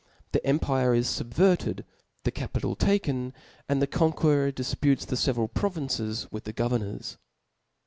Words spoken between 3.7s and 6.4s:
the conqueror difputes the feveral pro vinces